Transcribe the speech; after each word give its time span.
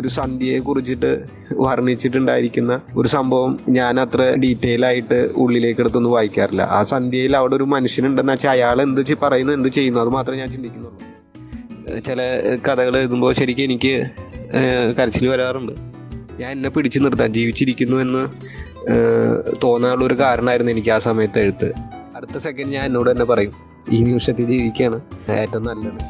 ഒരു 0.00 0.08
സന്ധ്യയെ 0.08 0.58
കുറിച്ചിട്ട് 0.58 1.10
വർണിച്ചിട്ടുണ്ടായിരിക്കുന്ന 1.64 2.80
ഒരു 2.96 3.08
സംഭവം 3.08 3.52
ഞാൻ 3.68 4.00
അത്ര 4.00 4.22
ഡീറ്റെയിൽ 4.42 4.86
ആയിട്ട് 4.86 5.18
ഉള്ളിലേക്ക് 5.36 5.80
എടുത്തൊന്നും 5.80 6.12
വായിക്കാറില്ല. 6.12 6.62
ആ 6.62 6.80
സന്ധ്യയിൽ 6.84 7.36
അവിടെ 7.36 7.54
ഒരു 7.56 7.66
മനുഷ്യനുണ്ടെന്ന് 7.74 8.32
വെച്ചാൽ 8.32 8.50
അയാൾ 8.50 8.82
എന്ത് 8.82 9.16
പറയുന്നു 9.22 9.52
എന്ത് 9.52 9.68
ചെയ്യുന്നു 9.68 10.00
അത് 10.00 10.08
മാത്രമേ 10.08 10.38
ഞാൻ 10.38 10.52
ചിന്തിക്കുന്നുള്ളൂ. 10.52 10.98
ചില 12.06 12.22
കഥകൾ 12.66 12.96
എഴുതുമ്പോൾ 12.98 13.32
ശരിക്കും 13.34 13.64
എനിക്ക് 13.64 13.94
കരച്ചിൽ 14.98 15.28
വരാറുണ്ട്. 15.28 15.72
ഞാൻ 16.40 16.50
എന്നെ 16.50 16.70
പിടിച്ചു 16.70 16.98
നിർത്താൻ 16.98 17.32
ജീവിച്ചിരിക്കുന്നു 17.32 17.96
എന്ന് 17.96 18.22
തോന്നാനുള്ള 19.62 20.04
ഒരു 20.04 20.16
കാരണമായിരുന്നു 20.20 20.72
എനിക്ക് 20.72 20.90
ആ 20.90 20.98
സമയത്ത് 20.98 21.38
എഴുത്ത്. 21.38 21.70
അടുത്ത 22.16 22.38
സെക്കൻഡ് 22.38 22.72
ഞാൻ 22.72 22.84
എന്നോട് 22.84 23.10
തന്നെ 23.10 23.24
പറയും 23.24 23.52
ഈ 23.92 23.98
നിമിഷത്തിൽ 24.02 24.44
ജീവിക്കുകയാണ് 24.44 25.00
ഏറ്റവും 25.40 25.64
നല്ലത്. 25.64 26.00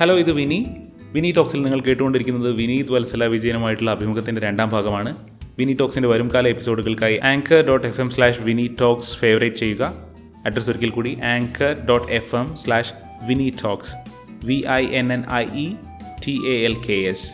ഹലോ 0.00 0.18
ഇത് 0.18 0.32
വിനി. 0.32 0.66
വിനി 1.12 1.32
ടോക്സിൽ 1.32 1.62
നിങ്ങൾ 1.62 1.80
കേട്ടുകൊണ്ടിരിക്കുന്നത് 1.80 2.52
വിനീത് 2.52 2.92
വത്സല 2.92 3.24
വിജയനുമായിട്ടുള്ള 3.24 3.90
അഭിമുഖത്തിന്റെ 3.90 4.40
രണ്ടാം 4.40 4.68
ഭാഗമാണ്. 4.68 5.16
വിനി 5.58 5.76
ടോക്സിന്റെ 5.80 6.08
വരുംകാല 6.08 6.48
എപ്പിസോഡുകൾക്കായി 6.48 7.20
anchor 7.24 7.66
dot 7.66 7.86
F 7.86 8.00
M 8.00 8.10
slash 8.10 8.40
Vinnie 8.40 8.76
talks 8.80 9.16
favourite 9.16 9.56
ചെയ്യുക. 9.56 9.94
അഡ്രസ് 10.46 10.70
ഒരിക്കൽ 10.70 10.88
കൂടി 10.88 11.18
anchor 11.24 11.76
dot 11.88 12.12
F 12.12 12.36
M 12.36 12.56
slash 12.56 12.92
Vinnie 13.26 13.52
talks. 13.64 13.94
V 14.46 14.64
I 14.70 14.86
N 14.86 15.12
N 15.12 15.22
I 15.32 15.44
E 15.54 15.74
T 16.26 16.40
A 16.48 16.64
L 16.64 16.74
K 16.74 16.92
S 16.92 17.32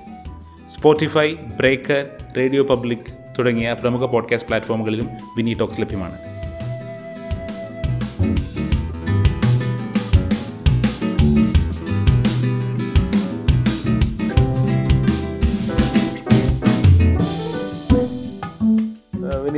Spotify 0.74 1.32
Breaker 1.32 2.06
radio 2.36 2.64
public 2.64 3.12
തുടങ്ങിയ 3.38 3.76
പ്രമുഖ 3.82 4.06
podcast 4.06 4.48
പ്ലാറ്റ്ഫോമുകളിലും 4.48 5.08
വിനി 5.36 5.56
talks 5.60 5.80
ലഭ്യമാണ്. 5.80 6.31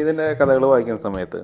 വിനീതിന്റെ 0.05 0.33
കഥകൾ 0.33 0.67
വായിക്കുന്ന 0.67 1.01
സമയത്ത് 1.01 1.39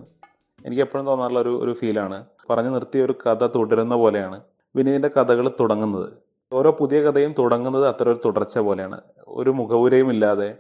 എനിക്ക് 0.66 0.82
എപ്പോഴും 0.82 1.06
തോന്നാറുള്ള 1.06 1.40
ഒരു 1.40 1.60
ഒരു 1.62 1.72
ഫീലാണ്. 1.72 2.24
പറഞ്ഞു 2.50 2.70
നിർത്തിയ 2.70 3.04
ഒരു 3.04 3.14
കഥ 3.26 3.46
തുടരുന്ന 3.46 3.94
പോലെയാണ് 3.94 4.40
വിനീതിന്റെ 4.76 5.08
കഥകൾ 5.08 5.48
തുടങ്ങുന്നത്. 5.60 6.08
ഓരോ 6.52 6.70
പുതിയ 6.80 7.00
കഥയും 7.00 7.34
തുടങ്ങുന്നത് 7.38 7.88
അത്ര 7.88 8.08
ഒരു 8.08 8.20
തുടർച്ച 8.24 8.58
പോലെയാണ്. 8.58 9.00
ഒരു 9.28 9.50
മുഖവുരയും 9.50 10.10
ഇല്ലാതെ 10.10 10.54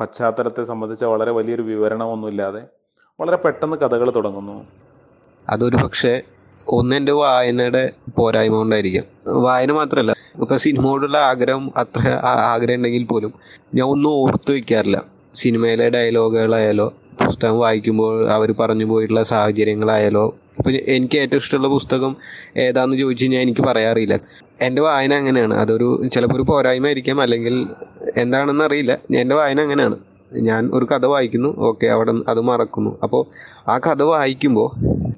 പശ്ചാത്തലത്തെ 0.00 0.64
സംബന്ധിച്ച 0.64 1.04
വളരെ 1.04 1.30
വലിയൊരു 1.30 1.62
വിവരണമൊന്നും 1.62 2.28
ഇല്ലാതെ 2.28 2.62
വളരെ 3.20 3.36
പെട്ടെന്ന് 3.36 3.76
കഥകൾ 3.76 4.10
തുടങ്ങുന്നു. 4.10 4.66
അതൊരു 5.50 5.76
പക്ഷേ 5.76 6.22
ഒന്നിന്റെ 6.68 7.12
വായനയുടെ 7.12 7.92
പോരായ്മ 8.16 8.54
കൊണ്ടായിരിക്കാം. 8.54 9.04
വായന 9.42 9.72
മാത്രമല്ല 9.72 10.14
ഇപ്പൊ 10.40 10.56
സിനിമയോടുള്ള 10.56 11.18
ആഗ്രഹം 11.18 11.72
അത്ര 11.76 12.08
ആഗ്രഹം 12.24 12.74
ഉണ്ടെങ്കിൽ 12.74 13.04
പോലും 13.04 13.32
ഞാൻ 13.74 13.88
ഒന്നും 13.88 14.10
ഓർത്തു 14.10 14.52
വെക്കാറില്ല 14.52 15.04
സിനിമയിലെ 15.34 15.88
ഡയലോഗുകളായാലോ 15.88 16.94
പുസ്തകം 17.26 17.58
വായിക്കുമ്പോൾ 17.58 18.30
അവർ 18.30 18.52
പറഞ്ഞു 18.52 18.84
പോയിട്ടുള്ള 18.84 19.22
സാഹചര്യങ്ങളായാലോ. 19.22 20.36
ഇപ്പൊ 20.58 20.70
എനിക്ക് 20.70 21.18
ഏറ്റവും 21.18 21.38
ഇഷ്ടമുള്ള 21.38 21.68
പുസ്തകം 21.68 22.16
ഏതാണെന്ന് 22.56 22.96
ചോദിച്ചു 22.96 23.24
കഴിഞ്ഞാൽ 23.24 23.40
എനിക്ക് 23.40 23.60
പറയാറില്ല. 23.60 24.18
എന്റെ 24.60 24.82
വായന 24.82 25.14
അങ്ങനെയാണ്. 25.14 25.54
അതൊരു 25.54 26.08
ചിലപ്പോൾ 26.14 26.36
ഒരു 26.36 26.42
പോരായ്മ 26.42 26.86
ആയിരിക്കാം. 26.86 27.20
അല്ലെങ്കിൽ 27.20 27.66
എന്താണെന്ന് 28.16 28.64
അറിയില്ല. 28.64 28.98
എന്റെ 29.16 29.34
വായന 29.34 29.60
അങ്ങനെയാണ്. 29.60 29.96
ഞാൻ 30.32 30.70
ഒരു 30.74 30.84
കഥ 30.84 31.06
വായിക്കുന്നു. 31.06 31.56
ഓക്കെ 31.58 31.86
അവിടെ 31.86 32.14
അത് 32.28 32.40
മറക്കുന്നു. 32.40 32.98
അപ്പോൾ 33.02 33.26
ആ 33.70 33.78
കഥ 33.78 34.02
വായിക്കുമ്പോൾ 34.02 34.70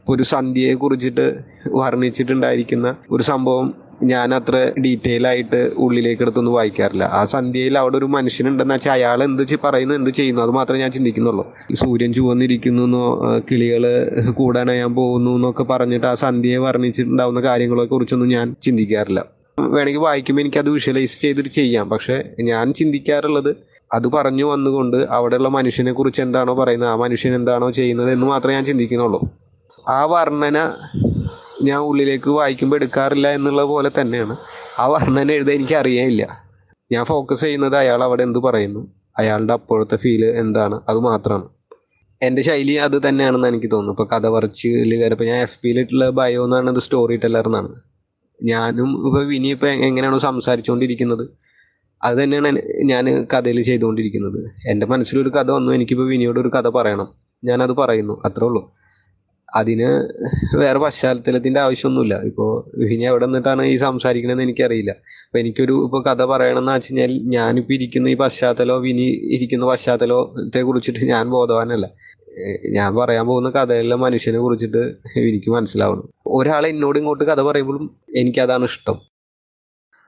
ഒരു 0.09 0.23
സന്ധ്യയെ 0.23 0.75
കുറിച്ചിട്ട് 0.75 1.39
വർണിച്ചിട്ടുണ്ടായിരിക്കുന്ന 1.69 2.97
ഒരു 3.11 3.23
സംഭവം 3.23 3.75
ഞാൻ 4.03 4.35
അത്ര 4.35 4.73
ഡീറ്റെയിൽ 4.85 5.27
ആയിട്ട് 5.27 5.73
ഉള്ളിലേക്ക് 5.77 6.23
എടുത്തൊന്നും 6.23 6.55
വായിക്കാറില്ല. 6.55 7.05
ആ 7.05 7.25
സന്ധ്യയിൽ 7.25 7.79
അവിടെ 7.79 7.97
ഒരു 7.97 8.05
മനുഷ്യനുണ്ടെന്ന് 8.05 8.75
വെച്ചാൽ 8.75 8.93
അയാൾ 8.93 9.25
എന്ത് 9.25 9.59
പറയുന്നു 9.65 9.95
എന്ത് 9.95 10.11
ചെയ്യുന്നു 10.11 10.43
അത് 10.43 10.51
മാത്രമേ 10.51 10.81
ഞാൻ 10.81 10.93
ചിന്തിക്കുന്നുള്ളൂ. 10.93 11.53
സൂര്യൻ 11.75 12.13
ചുവന്നിരിക്കുന്നു 12.13 12.83
എന്നോ 12.83 13.29
കിളികൾ 13.51 13.87
കൂടാനയാൻ 14.31 14.95
പോകുന്നു 14.95 15.31
എന്നൊക്കെ 15.31 15.65
പറഞ്ഞിട്ട് 15.65 16.07
ആ 16.07 16.15
സന്ധ്യയെ 16.15 16.57
വർണിച്ചിട്ടുണ്ടാവുന്ന 16.57 17.41
കാര്യങ്ങളെ 17.41 17.85
കുറിച്ചൊന്നും 17.85 18.29
ഞാൻ 18.29 18.57
ചിന്തിക്കാറില്ല. 18.63 19.25
വേണമെങ്കിൽ 19.59 20.01
വായിക്കുമ്പോൾ 20.01 20.59
അത് 20.59 20.71
വിഷ്വലൈസ് 20.71 21.21
ചെയ്തിട്ട് 21.21 21.49
ചെയ്യാം. 21.49 21.91
പക്ഷെ 21.91 22.25
ഞാൻ 22.41 22.73
ചിന്തിക്കാറുള്ളത് 22.73 23.57
അത് 23.95 24.09
പറഞ്ഞു 24.09 24.45
വന്നുകൊണ്ട് 24.45 24.97
അവിടെയുള്ള 24.97 25.49
മനുഷ്യനെ 25.49 25.93
കുറിച്ച് 25.93 26.23
എന്താണോ 26.23 26.55
പറയുന്നത് 26.55 26.89
ആ 26.89 26.97
മനുഷ്യൻ 26.97 27.35
എന്താണോ 27.35 27.71
ചെയ്യുന്നത് 27.71 28.13
എന്ന് 28.13 28.27
മാത്രമേ 28.27 28.55
ഞാൻ 28.55 28.65
ചിന്തിക്കുന്നുള്ളൂ. 28.65 29.31
ആ 29.89 30.05
വർണന 30.05 30.59
ഞാൻ 31.63 31.79
ഉള്ളിലേക്ക് 31.79 32.31
വായിക്കുമ്പോൾ 32.31 32.77
എടുക്കാറില്ല 32.77 33.29
എന്നുള്ള 33.35 33.63
പോലെ 33.63 33.91
തന്നെയാണ്. 34.01 34.37
ആ 34.79 34.87
വർണന 34.87 35.33
എഴുതാൻ 35.33 35.57
എനിക്ക് 35.57 35.75
അറിയാനില്ല 35.75 36.47
ഞാൻ 36.93 37.05
ഫോക്കസ് 37.05 37.41
ചെയ്യുന്നത് 37.41 37.77
അയാൾ 37.77 38.05
അവിടെ 38.05 38.23
എന്ത് 38.23 38.39
പറയുന്നു? 38.39 38.95
അയാളുടെ 39.19 39.53
അപ്പോഴത്തെ 39.53 39.97
ഫീൽ 39.97 40.25
എന്താണ്? 40.25 40.81
അത് 40.89 40.99
മാത്രമാണ്. 40.99 41.49
എന്റെ 42.23 42.43
ശൈലി 42.43 42.73
അത് 42.73 43.09
തന്നെയാണെന്ന് 43.09 43.49
എനിക്ക് 43.49 43.71
തോന്നുന്നു 43.71 43.93
ഇപ്പോൾ 43.93 44.17
കഥ 44.17 44.29
പറച്ചിൽ 44.29 44.95
കയറിയപ്പോൾ 44.95 45.25
ഞാൻ 45.25 45.37
എഫ് 45.37 45.59
പിയിലിട്ടുള്ള 45.63 46.11
ബയോ 46.11 46.45
എന്നാണ് 46.45 46.71
ഇത് 46.71 46.81
സ്റ്റോറി 46.81 47.17
ടെല്ലർ 47.17 47.47
എന്നാണ്. 47.47 47.81
ഞാനും 48.43 49.07
ഇപ്പോൾ 49.07 49.27
വിനി 49.27 49.49
ഇപ്പോൾ 49.49 49.67
എങ്ങനെയാണോ 49.67 50.19
സംസാരിച്ചുകൊണ്ടിരിക്കുന്നത് 50.19 51.29
അത് 52.05 52.23
തന്നെയാണ് 52.23 52.63
ഞാൻ 52.85 53.27
കഥയിൽ 53.35 53.63
ചെയ്തുകൊണ്ടിരിക്കുന്നത്. 53.63 54.45
എന്റെ 54.71 54.87
മനസ്സിലൊരു 54.87 55.29
കഥ 55.29 55.51
വന്നു 55.51 55.73
എനിക്കിപ്പോൾ 55.73 56.09
വിനിയോട് 56.09 56.41
ഒരു 56.41 56.49
കഥ 56.49 56.69
പറയണം. 56.69 57.09
ഞാനത് 57.45 57.73
പറയുന്നു 57.73 58.23
അത്രേ 58.25 58.47
ഉള്ളൂ. 58.47 58.73
അതിന് 59.55 59.89
വേറെ 60.57 60.79
പശ്ചാത്തലത്തിന്റെ 60.79 61.61
ആവശ്യമൊന്നുമില്ല. 61.61 62.23
ഇപ്പോൾ 62.23 62.51
ഇനി 62.85 63.05
എവിടെ 63.07 63.27
നിന്നിട്ടാണ് 63.27 63.63
ഈ 63.63 63.77
സംസാരിക്കണമെന്ന് 63.77 64.43
എനിക്കറിയില്ല. 64.43 64.91
അപ്പോൾ 64.91 65.39
എനിക്കൊരു 65.39 65.85
ഇപ്പോൾ 65.85 66.03
കഥ 66.03 66.25
പറയണമെന്ന് 66.25 66.73
വെച്ച് 66.73 66.93
കഴിഞ്ഞാൽ 66.93 67.13
ഞാനിപ്പോൾ 67.23 67.73
ഇരിക്കുന്ന 67.73 68.09
ഈ 68.09 68.17
പശ്ചാത്തലമോ 68.17 68.79
വിനി 68.79 69.07
ഇരിക്കുന്ന 69.35 69.67
പശ്ചാത്തലത്തെ 69.67 70.63
കുറിച്ചിട്ട് 70.63 71.05
ഞാൻ 71.05 71.31
ബോധവാനല്ല. 71.31 71.87
ഞാൻ 72.71 72.97
പറയാൻ 72.97 73.27
പോകുന്ന 73.27 73.51
കഥയിലെ 73.51 73.97
മനുഷ്യനെ 73.97 74.39
കുറിച്ചിട്ട് 74.39 74.83
എനിക്ക് 75.19 75.51
മനസ്സിലാവണം. 75.51 76.09
ഒരാൾ 76.27 76.67
എന്നോട് 76.67 76.99
ഇങ്ങോട്ട് 76.99 77.25
കഥ 77.25 77.43
പറയുമ്പോഴും 77.43 77.97
എനിക്കതാണ് 78.17 78.65
ഇഷ്ടം. 78.65 78.99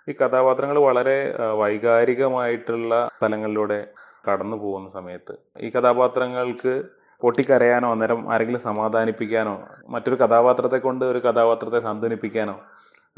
ഈ 0.09 0.13
കഥാപാത്രങ്ങൾ 0.13 0.79
വളരെ 0.79 1.33
വൈകാരികമായിട്ടുള്ള 1.53 3.11
സ്ഥലങ്ങളിലൂടെ 3.17 3.87
കടന്നു 4.31 4.57
പോകുന്ന 4.57 4.89
സമയത്ത് 4.89 5.35
ഈ 5.61 5.71
കഥാപാത്രങ്ങൾക്ക് 5.71 6.83
പൊട്ടിക്കരയാനോ 7.21 7.91
അന്നേരം 7.91 8.33
ആരെങ്കിലും 8.33 8.61
സമാധാനിപ്പിക്കാനോ 8.61 9.55
മറ്റൊരു 9.89 10.15
കഥാപാത്രത്തെ 10.15 10.77
കൊണ്ട് 10.77 11.05
ഒരു 11.05 11.19
കഥാപാത്രത്തെ 11.19 11.81
സാന്ത്വനിപ്പിക്കാനോ 11.81 12.61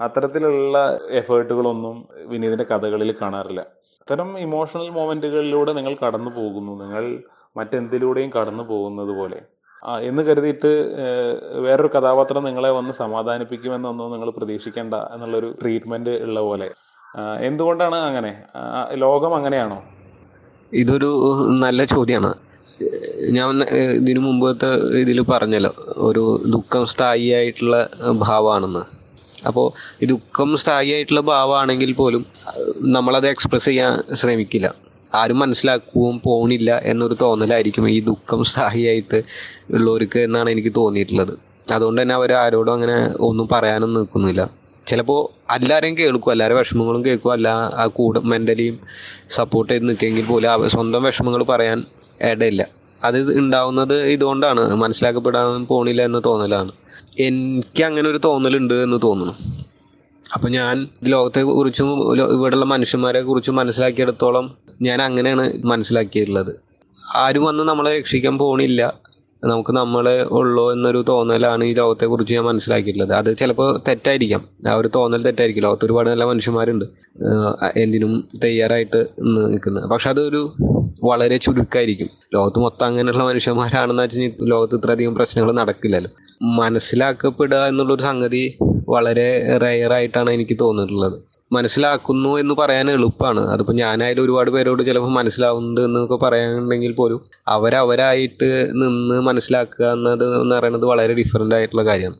അത്തരത്തിലുള്ള 0.01 0.99
എഫേർട്ടുകളൊന്നും 1.11 2.09
വിനീതിന്റെ 2.27 2.65
കഥകളിൽ 2.65 3.15
കാണാറില്ല. 3.23 3.61
അത്തരം 4.03 4.39
ഇമോഷണൽ 4.39 4.91
മൊമെന്റുകളിലൂടെ 4.91 5.73
നിങ്ങൾ 5.73 5.97
കടന്നു 6.07 6.31
പോകുന്നു. 6.31 6.85
നിങ്ങൾ 6.85 7.23
മറ്റെന്തിലൂടെയും 7.57 8.31
കടന്നു 8.31 8.63
പോകുന്നത് 8.63 9.13
പോലെ. 9.17 9.41
എന്ന് 10.01 10.23
കരുതിയിട്ട് 10.23 10.71
വേറൊരു 11.55 11.89
കഥാപാത്രം 11.89 12.45
നിങ്ങളെ 12.45 12.71
വന്ന് 12.71 12.93
സമാധാനിപ്പിക്കുമെന്നൊന്നും 12.99 14.13
നിങ്ങൾ 14.13 14.31
പ്രതീക്ഷിക്കേണ്ട 14.31 14.95
എന്നുള്ളൊരു 14.95 15.55
ട്രീറ്റ്മെന്റ് 15.63 16.11
ഉള്ള 16.11 16.41
പോലെ. 16.41 16.71
എന്തുകൊണ്ടാണ് 17.41 17.95
അങ്ങനെ? 17.95 18.43
ലോകം 18.95 19.35
അങ്ങനെയാണോ? 19.35 19.83
ഇതൊരു 20.73 21.11
നല്ല 21.61 21.85
ചോദ്യമാണ് 21.85 22.35
ഞാൻ 23.37 23.65
ഇതിനു 23.97 24.21
മുമ്പത്തെ 24.21 24.69
ഇതിൽ 25.01 25.19
പറഞ്ഞല്ലോ 25.23 25.73
ഒരു 26.09 26.23
ദുഃഖം 26.47 26.87
സ്ഥായിയായിട്ടുള്ള 26.87 27.77
ഭാവമാണെന്ന് 28.25 28.83
അപ്പോൾ 29.47 29.67
ഈ 30.03 30.07
ദുഃഖം 30.07 30.51
സ്ഥായിയായിട്ടുള്ള 30.63 31.21
ഭാവമാണെങ്കിൽ 31.21 31.93
പോലും 31.93 32.23
നമ്മളത് 32.97 33.27
എക്സ്പ്രസ് 33.27 33.65
ചെയ്യാൻ 33.65 33.93
ശ്രമിക്കില്ല. 34.21 34.75
ആരും 35.15 35.39
മനസ്സിലാക്കുകയും 35.39 36.17
പോണില്ല 36.25 36.71
എന്നൊരു 36.91 37.17
തോന്നലായിരിക്കും 37.23 37.87
ഈ 37.91 38.01
ദുഃഖം 38.01 38.45
സ്ഥായിയായിട്ട് 38.45 39.23
ഉള്ളവർക്ക് 39.75 40.19
എന്നാണ് 40.19 40.51
എനിക്ക് 40.51 40.73
തോന്നിയിട്ടുള്ളത്. 40.77 41.35
അതുകൊണ്ട് 41.75 42.01
തന്നെ 42.03 42.15
അവർ 42.15 42.31
ആരോടും 42.33 42.73
അങ്ങനെ 42.73 42.97
ഒന്നും 43.29 43.47
പറയാനും 43.53 43.95
നിൽക്കുന്നില്ല. 43.95 44.43
ചിലപ്പോൾ 44.87 45.21
എല്ലാവരെയും 45.55 45.95
കേൾക്കും 45.99 46.33
എല്ലാവരും 46.33 46.59
വിഷമങ്ങളും 46.59 47.03
കേൾക്കും 47.07 47.33
അല്ല 47.33 47.49
ആ 47.83 47.85
കൂടെ 47.99 48.21
മെന്റലിയും 48.33 48.77
സപ്പോർട്ട് 49.37 49.71
ചെയ്ത് 49.73 49.89
നിൽക്കുമെങ്കിൽ 49.89 50.27
പോലും 50.31 50.69
സ്വന്തം 50.75 51.03
വിഷമങ്ങൾ 51.09 51.43
പറയാൻ 51.43 51.81
ഇടയില്ല. 52.23 52.67
അത് 53.05 53.39
ഉണ്ടാവുന്നത് 53.39 54.03
ഇതുകൊണ്ടാണ്. 54.03 54.75
മനസ്സിലാക്കപ്പെടാൻ 54.75 55.67
പോണില്ല 55.67 56.03
എന്ന് 56.03 56.23
തോന്നലാണ്. 56.27 56.73
എനിക്ക് 57.19 57.85
അങ്ങനെ 57.85 58.11
ഒരു 58.11 58.21
തോന്നലുണ്ട് 58.25 58.75
എന്ന് 58.75 58.99
തോന്നുന്നു. 59.05 59.35
അപ്പം 60.35 60.51
ഞാൻ 60.51 60.89
ലോകത്തെ 61.05 61.43
കുറിച്ചും 61.43 62.15
ഇവിടെയുള്ള 62.33 62.65
മനുഷ്യന്മാരെ 62.65 63.21
കുറിച്ചും 63.21 63.57
മനസ്സിലാക്കിയെടുത്തോളം 63.57 64.57
ഞാൻ 64.83 65.03
അങ്ങനെയാണ് 65.03 65.53
മനസ്സിലാക്കിയിട്ടുള്ളത്. 65.65 66.61
ആരും 67.15 67.45
വന്ന് 67.45 67.65
നമ്മളെ 67.65 67.99
രക്ഷിക്കാൻ 67.99 68.39
പോണില്ല. 68.39 68.95
നമുക്ക് 69.45 69.73
നമ്മളെ 69.73 70.23
ഉള്ളൂ 70.23 70.73
എന്നൊരു 70.73 71.05
തോന്നലാണ് 71.09 71.65
ഈ 71.65 71.75
ലോകത്തെ 71.75 72.07
കുറിച്ച് 72.07 72.35
ഞാൻ 72.35 72.45
മനസ്സിലാക്കിയിട്ടുള്ളത്. 72.45 73.17
അത് 73.19 73.37
ചിലപ്പോൾ 73.37 73.81
തെറ്റായിരിക്കാം. 73.89 74.49
ആ 74.69 74.75
ഒരു 74.75 74.91
തോന്നൽ 74.95 75.23
തെറ്റായിരിക്കും. 75.23 75.63
ലോകത്ത് 75.63 75.85
ഒരുപാട് 75.85 76.11
നല്ല 76.11 76.25
മനുഷ്യന്മാരുണ്ട്. 76.25 76.85
എന്തിനും 77.77 78.25
തയ്യാറായിട്ട് 78.45 79.07
നിൽക്കുന്നത്. 79.21 79.85
പക്ഷെ 79.85 80.11
അതൊരു 80.11 80.53
വളരെ 81.05 81.37
ചുരുക്കായിരിക്കും. 81.37 82.09
ലോകത്ത് 82.35 82.59
മൊത്തം 82.59 82.87
അങ്ങനെയുള്ള 82.87 83.25
മനുഷ്യന്മാരാണെന്ന് 83.25 84.03
വെച്ചാൽ 84.03 84.33
ലോകത്ത് 84.43 84.75
ഇത്രയധികം 84.75 85.15
പ്രശ്നങ്ങൾ 85.15 85.53
നടക്കില്ലല്ലോ. 85.53 86.11
മനസ്സിലാക്കപ്പെടുക 86.43 87.67
എന്നുള്ളൊരു 87.67 88.03
സംഗതി 88.03 88.59
വളരെ 88.89 89.59
റെയർ 89.59 89.93
ആയിട്ടാണ് 89.93 90.31
എനിക്ക് 90.31 90.57
തോന്നിയിട്ടുള്ളത്. 90.61 91.30
മനസ്സിലാക്കുന്നു 91.53 92.39
എന്ന് 92.39 92.55
പറയാൻ 92.55 92.91
എളുപ്പമാണ് 92.91 93.41
അതിപ്പോൾ 93.41 93.73
ഞാനായാലും 93.73 94.23
ഒരുപാട് 94.23 94.51
പേരോട് 94.51 94.83
ചിലപ്പോൾ 94.83 95.11
മനസ്സിലാവുന്നുണ്ട് 95.11 95.81
എന്നൊക്കെ 95.81 96.19
പറയാനുണ്ടെങ്കിൽ 96.25 96.93
പോലും 96.93 97.21
അവരവരായിട്ട് 97.49 98.51
നിന്ന് 98.83 99.21
മനസ്സിലാക്കുക 99.21 99.87
എന്നത് 99.87 100.25
എന്ന് 100.43 100.55
പറയുന്നത് 100.55 100.85
വളരെ 100.85 101.15
ഡിഫറെന്റ് 101.15 101.55
ആയിട്ടുള്ള 101.55 101.85
കാര്യമാണ്. 101.85 102.19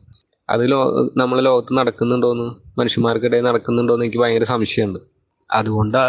അത് 0.49 0.71
ലോ 0.71 1.09
നമ്മളെ 1.17 1.41
ലോകത്ത് 1.41 1.77
നടക്കുന്നുണ്ടോയെന്ന് 1.77 2.79
മനുഷ്യന്മാർക്കിടയിൽ 2.79 3.43
നടക്കുന്നുണ്ടോയെന്ന് 3.43 4.05
എനിക്ക് 4.05 4.21
ഭയങ്കര 4.23 4.43
സംശയമുണ്ട്. 4.43 4.99
അതുകൊണ്ട് 5.51 6.03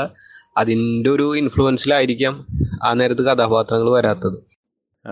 അതിന്റെ 0.56 1.10
ഒരു 1.10 1.36
ഇൻഫ്ലുവൻസിലായിരിക്കാം 1.36 2.34
ആ 2.82 2.92
നേരത്ത് 2.92 3.22
കഥാപാത്രങ്ങൾ 3.22 3.90
വരാത്തത്. 3.90 4.38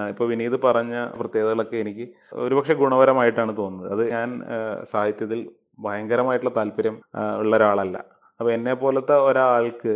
ഇപ്പോൾ 0.09 0.29
വിനീത് 0.29 0.57
പറഞ്ഞ 0.65 0.95
പ്രത്യേകതകളൊക്കെ 1.21 1.77
എനിക്ക് 1.77 2.05
ഒരുപക്ഷെ 2.33 2.75
ഗുണപരമായിട്ടാണ് 2.75 3.57
തോന്നുന്നത്. 3.57 3.93
അത് 3.93 4.11
ഞാൻ 4.11 4.29
സാഹിത്യത്തിൽ 4.93 5.41
ഭയങ്കരമായിട്ടുള്ള 5.87 6.53
താല്പര്യം 6.59 6.97
ഉള്ള 7.43 7.53
ഒരാളല്ല 7.59 7.97
അപ്പോൾ 8.41 8.53
എന്നെ 8.57 8.75
പോലത്തെ 8.83 9.17
ഒരാൾക്ക് 9.29 9.95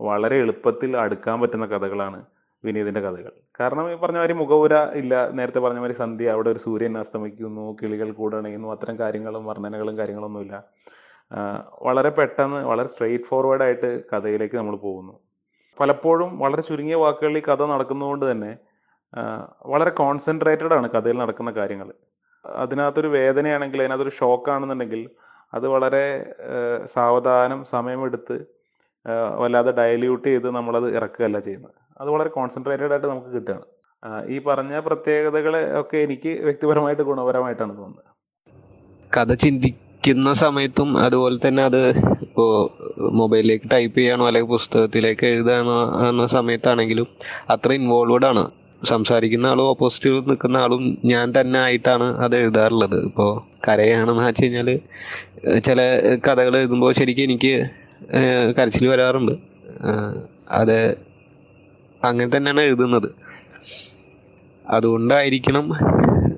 വളരെ 0.00 0.36
എളുപ്പത്തിൽ 0.42 0.90
അടുക്കാൻ 1.02 1.36
പറ്റുന്ന 1.42 1.66
കഥകളാണ് 1.66 2.18
വിനീതിന്റെ 2.64 3.00
കഥകൾ. 3.06 3.32
കാരണം 3.60 3.84
ഈ 3.92 3.94
പറഞ്ഞ 4.02 4.18
മാതിരി 4.20 4.34
മുഖപുര 4.40 4.74
ഇല്ല 5.00 5.14
നേരത്തെ 5.38 5.60
പറഞ്ഞ 5.64 5.80
മാതിരി 5.82 5.96
സന്ധ്യ 6.02 6.32
അവിടെ 6.36 6.50
ഒരു 6.54 6.60
സൂര്യൻ 6.64 6.94
അസ്തമിക്കുന്നു 7.02 7.64
കിളികൾ 7.80 8.08
കൂടണയുന്നു 8.20 8.68
അത്തരം 8.74 8.96
കാര്യങ്ങളും 9.02 9.44
വർണനകളും 9.50 9.96
കാര്യങ്ങളൊന്നുമില്ല 10.00 10.54
വളരെ 11.86 12.10
പെട്ടെന്ന് 12.18 12.60
വളരെ 12.70 12.88
സ്ട്രെയിറ്റ് 12.94 13.28
ഫോർവേഡ് 13.30 13.64
ആയിട്ട് 13.66 13.90
കഥയിലേക്ക് 14.12 14.56
നമ്മൾ 14.60 14.76
പോകുന്നു. 14.86 15.14
പലപ്പോഴും 15.80 16.30
വളരെ 16.42 16.62
ചുരുങ്ങിയ 16.68 16.96
വാക്കുകളിൽ 17.04 17.42
കഥ 17.48 17.62
നടക്കുന്നതുകൊണ്ട് 17.72 18.24
തന്നെ 18.30 18.52
വളരെ 19.72 19.90
കോൺസെൻട്രേറ്റഡ് 20.02 20.74
ആണ് 20.78 20.86
കഥയിൽ 20.94 21.18
നടക്കുന്ന 21.22 21.50
കാര്യങ്ങൾ. 21.58 21.88
അതിനകത്തൊരു 22.56 23.08
വേദനയാണെങ്കിൽ 23.08 23.82
അതിനകത്തൊരു 23.82 24.10
ഷോക്കാണെന്നുണ്ടെങ്കിൽ 24.20 25.10
അത് 25.54 25.68
വളരെ 25.68 26.34
സാവധാനം 26.94 27.64
സമയമെടുത്ത് 27.64 28.58
വല്ലാതെ 29.36 29.70
ഡയല്യൂട്ട് 29.70 30.28
ചെയ്ത് 30.28 30.50
നമ്മളത് 30.50 30.96
ഇറക്കുകയല്ല 30.96 31.38
ചെയ്യുന്നത്. 31.38 31.74
അത് 32.00 32.08
വളരെ 32.10 32.28
കോൺസെൻട്രേറ്റഡ് 32.28 32.90
ആയിട്ട് 32.90 33.06
നമുക്ക് 33.06 33.26
കിട്ടുകയാണ്. 33.26 33.62
ഈ 34.28 34.38
പറഞ്ഞ 34.38 34.80
പ്രത്യേകതകളെ 34.80 35.80
ഒക്കെ 35.80 35.96
എനിക്ക് 35.96 36.28
വ്യക്തിപരമായിട്ട് 36.28 37.02
ഗുണപരമായിട്ടാണ് 37.02 37.78
തോന്നുന്നത്. 37.78 38.04
കഥ 39.16 39.32
ചിന്തിക്കുന്ന 39.34 40.32
സമയത്തും 40.32 40.98
അതുപോലെ 40.98 41.48
തന്നെ 41.48 41.62
അത് 41.62 41.88
ഇപ്പോൾ 42.20 42.70
മൊബൈലിലേക്ക് 43.00 43.70
ടൈപ്പ് 43.70 43.98
ചെയ്യാനോ 43.98 44.26
അല്ലെങ്കിൽ 44.26 44.50
പുസ്തകത്തിലേക്ക് 44.50 45.26
എഴുതാനോ 45.26 46.08
എന്ന 46.08 46.26
സമയത്താണെങ്കിലും 46.26 47.06
അത്ര 47.50 47.72
ഇൻവോൾവഡ് 47.72 48.26
ആണ്. 48.26 48.50
സംസാരിക്കുന്ന 48.84 49.46
ആളും 49.46 49.62
ഓപ്പോസിറ്റ് 49.62 50.10
നിൽക്കുന്ന 50.28 50.56
ആളും 50.56 50.98
ഞാൻ 51.04 51.32
തന്നെ 51.40 51.58
ആയിട്ടാണ് 51.58 52.04
അത് 52.18 52.36
എഴുതാറുള്ളത്. 52.36 53.04
ഇപ്പോൾ 53.04 53.30
കരയാണെന്ന് 53.68 54.24
വെച്ച് 54.26 54.44
കഴിഞ്ഞാൽ 54.44 54.80
ചില 55.58 55.80
കഥകൾ 56.26 56.56
എഴുതുമ്പോൾ 56.56 56.92
ശരിക്കും 56.92 57.22
എനിക്ക് 57.22 57.66
കരച്ചിൽ 58.58 58.88
വരാറുണ്ട്. 58.88 59.32
അത് 60.50 60.96
അങ്ങനെ 62.04 62.36
തന്നെയാണ് 62.36 62.60
എഴുതുന്നത്. 62.60 63.08
അതുകൊണ്ടായിരിക്കണം 64.70 65.66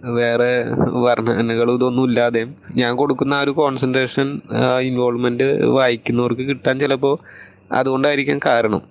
വേറെ 0.05 0.65
വർണനകളും 1.05 1.75
ഇതൊന്നും 1.75 2.05
ഇല്ലാതെയും 2.05 2.55
ഞാൻ 2.77 2.97
കൊടുക്കുന്ന 2.97 3.35
ആ 3.35 3.41
ഒരു 3.41 3.51
കോൺസെൻട്രേഷൻ 3.51 4.41
ഇൻവോൾവ്മെന്റ് 4.81 5.65
വായിക്കുന്നവർക്ക് 5.65 6.43
കിട്ടാൻ 6.43 6.79
ചിലപ്പോൾ 6.79 7.19
അതുകൊണ്ടായിരിക്കാം 7.73 8.41
കാരണം. 8.47 8.83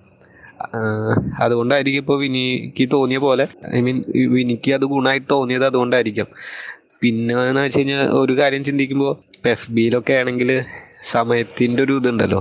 അതുകൊണ്ടായിരിക്കും 1.42 2.00
ഇപ്പോൾ 2.00 2.18
വിനിക്ക് 2.22 2.88
തോന്നിയ 2.92 3.18
പോലെ 3.18 3.46
ഐ 3.76 3.80
മീൻ 3.80 3.98
വിനിക്ക് 4.36 4.70
അത് 4.76 4.84
ഗുണമായിട്ട് 4.94 5.28
തോന്നിയത് 5.30 5.66
അതുകൊണ്ടായിരിക്കും. 5.70 6.28
പിന്നെ 7.02 7.34
എന്ന് 7.50 7.62
വെച്ച് 7.64 7.78
കഴിഞ്ഞാൽ 7.78 8.02
ഒരു 8.20 8.32
കാര്യം 8.40 8.64
ചിന്തിക്കുമ്പോൾ 8.64 9.12
എഫ് 9.54 9.70
ബിയിലൊക്കെ 9.76 10.14
ആണെങ്കിൽ 10.22 10.50
സമയത്തിന്റെ 11.12 11.82
ഒരു 11.82 11.94
ഇതുണ്ടല്ലോ. 12.00 12.40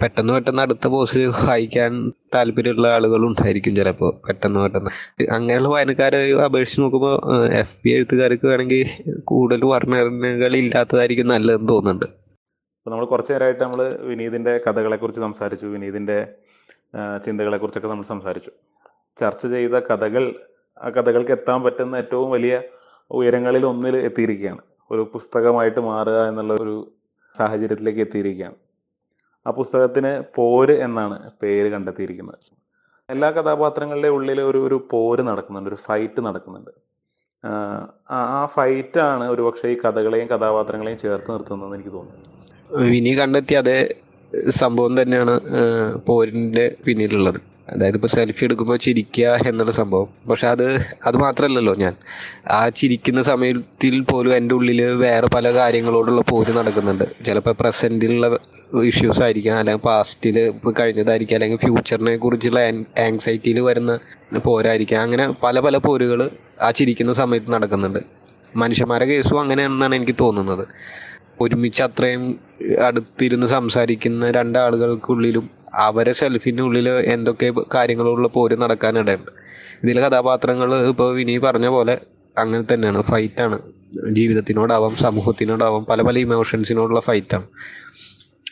പെട്ടെന്ന് 0.00 0.32
പെട്ടെന്ന് 0.34 0.62
അടുത്ത 0.62 0.86
പോസ്റ്റ് 0.92 1.24
വായിക്കാൻ 1.48 1.92
താല്പര്യമുള്ള 2.34 2.88
ആളുകളുണ്ടായിരിക്കും 2.88 3.74
ചിലപ്പോൾ 3.76 4.10
പെട്ടെന്ന് 4.26 4.60
പെട്ടെന്ന്. 4.60 4.90
അങ്ങനെയുള്ള 5.36 5.68
വായനക്കാരെ 5.74 6.20
അപേക്ഷിച്ച് 6.46 6.80
നോക്കുമ്പോൾ 6.82 7.14
എഫ് 7.60 7.76
ബി 7.84 7.90
എഴുത്തുകാർക്ക് 7.96 8.46
വേണമെങ്കിൽ 8.46 8.88
കൂടുതൽ 9.30 9.64
വർണനകൾ 9.72 10.54
ഇല്ലാത്തതായിരിക്കും 10.62 11.28
നല്ലതെന്ന് 11.34 11.68
തോന്നുന്നുണ്ട്. 11.68 12.06
അപ്പോൾ 12.78 12.90
നമ്മൾ 12.90 13.06
കുറച്ച് 13.12 13.32
നേരമായിട്ട് 13.32 13.62
നമ്മൾ 13.62 13.82
വിനീതിന്റെ 14.10 14.52
കഥകളെക്കുറിച്ച് 14.66 15.20
സംസാരിച്ചു. 15.20 15.66
വിനീതിന്റെ 15.66 16.18
ചിന്തകളെക്കുറിച്ചൊക്കെ 17.24 17.88
നമ്മൾ 17.88 18.04
സംസാരിച്ചു. 18.04 18.50
ചർച്ച 19.20 19.46
ചെയ്ത 19.46 19.70
കഥകൾ 19.70 20.34
ആ 20.84 20.88
കഥകൾക്ക് 20.88 21.30
എത്താൻ 21.30 21.62
പറ്റുന്ന 21.62 21.96
ഏറ്റവും 21.96 22.30
വലിയ 22.30 22.62
ഉയരങ്ങളിൽ 23.10 23.66
ഒന്നിൽ 23.66 23.96
എത്തിയിരിക്കുകയാണ്. 23.96 24.62
ഒരു 24.90 25.10
പുസ്തകമായിട്ട് 25.14 25.80
മാറുക 25.80 26.28
എന്നുള്ള 26.28 26.54
ഒരു 26.54 26.92
സാഹചര്യത്തിലേക്ക് 27.38 28.00
എത്തിയിരിക്കുകയാണ്. 28.00 28.56
ആ 29.46 29.50
പുസ്തകത്തിന് 29.50 30.22
പോര് 30.34 30.74
എന്നാണ് 30.78 31.30
പേര് 31.42 31.68
കണ്ടെത്തിയിരിക്കുന്നത്. 31.72 32.38
എല്ലാ 33.10 33.30
കഥാപാത്രങ്ങളുടെ 33.30 34.08
ഉള്ളിൽ 34.08 34.40
ഒരു 34.40 34.58
ഒരു 34.66 34.88
പോര് 34.90 35.20
നടക്കുന്നുണ്ട് 35.20 35.70
ഒരു 35.70 35.78
ഫൈറ്റ് 35.86 36.20
നടക്കുന്നുണ്ട്. 36.26 36.70
ആ 38.10 38.46
ഫൈറ്റാണ് 38.54 39.24
ഒരുപക്ഷെ 39.30 39.68
ഈ 39.68 39.76
കഥകളെയും 39.84 40.28
കഥാപാത്രങ്ങളെയും 40.28 40.98
ചേർത്ത് 40.98 41.30
നിർത്തുന്നതെന്ന് 41.32 41.76
എനിക്ക് 41.76 41.92
തോന്നുന്നു. 41.92 42.24
വിനി 42.90 43.12
കണ്ടെത്തിയ 43.20 43.58
അതേ 43.58 43.78
സംഭവം 44.50 45.02
തന്നെയാണ് 45.02 45.40
പോരിന്റെ 45.98 46.74
പിന്നിലുള്ളത്. 46.86 47.40
അതായത് 47.68 47.94
ഇപ്പോൾ 47.94 48.08
സെൽഫി 48.08 48.44
എടുക്കുമ്പോൾ 48.44 48.76
ചിരിക്കുക 48.76 49.38
എന്നുള്ള 49.46 49.72
സംഭവം. 49.72 50.08
പക്ഷെ 50.30 50.48
അത് 50.48 50.86
അത് 51.06 51.16
മാത്രമല്ലല്ലോ 51.16 51.74
ഞാൻ. 51.74 51.94
ആ 52.50 52.68
ചിരിക്കുന്ന 52.68 53.22
സമയത്തിൽ 53.22 54.00
പോലും 54.00 54.34
എന്റെ 54.34 54.54
ഉള്ളിൽ 54.54 54.82
വേറെ 54.82 55.26
പല 55.26 55.52
കാര്യങ്ങളോടുള്ള 55.52 56.20
പോര് 56.20 56.52
നടക്കുന്നുണ്ട്. 56.56 57.04
ചിലപ്പോൾ 57.26 57.54
പ്രസന്റിലുള്ള 57.60 58.38
ഇഷ്യൂസ് 58.82 59.22
ആയിരിക്കാം 59.22 59.58
അല്ലെങ്കിൽ 59.58 59.82
പാസ്റ്റിൽ 59.82 60.54
കഴിഞ്ഞതായിരിക്കാം 60.80 61.36
അല്ലെങ്കിൽ 61.36 61.58
ഫ്യൂച്ചറിനെ 61.58 62.16
കുറിച്ചുള്ള 62.16 62.60
ആങ്സൈറ്റിയിൽ 62.98 63.60
വരുന്ന 63.60 63.98
പോരായിരിക്കാം. 64.44 65.02
അങ്ങനെ 65.02 65.28
പല 65.42 65.60
പല 65.60 65.76
പോരുകൾ 65.76 66.30
ആ 66.62 66.70
ചിരിക്കുന്ന 66.70 67.12
സമയത്ത് 67.12 67.50
നടക്കുന്നുണ്ട്. 67.52 67.98
മനുഷ്യന്മാരുടെ 68.56 69.10
കേസും 69.10 69.40
അങ്ങനെയാണെന്നാണ് 69.40 69.94
എനിക്ക് 69.94 70.16
തോന്നുന്നത്. 70.20 70.68
ഒരുമിച്ച് 71.40 71.82
അത്രയും 71.82 72.40
അടുത്തിരുന്ന് 72.86 73.46
സംസാരിക്കുന്ന 73.46 74.30
രണ്ടാളുകൾക്കുള്ളിലും 74.30 75.50
അവരെ 75.74 76.12
സെൽഫിനുള്ളിൽ 76.12 76.88
എന്തൊക്കെ 76.88 77.52
കാര്യങ്ങളുള്ള 77.74 78.28
പോര് 78.28 78.56
നടക്കാനിടയുണ്ട്. 78.62 79.30
ഇതിലെ 79.84 80.08
കഥാപാത്രങ്ങൾ 80.08 80.88
ഇപ്പോൾ 80.88 81.14
വിനി 81.14 81.38
പറഞ്ഞ 81.38 81.66
പോലെ 81.66 81.98
അങ്ങനെ 82.38 82.74
തന്നെയാണ്. 82.74 83.02
ഫൈറ്റാണ്. 83.02 83.58
ജീവിതത്തിനോടാവാം 84.10 84.96
സമൂഹത്തിനോടാവാം 84.96 85.84
പല 85.84 86.02
പല 86.02 86.18
ഇമോഷൻസിനോടുള്ള 86.18 87.00
ഫൈറ്റാണ്. 87.00 87.46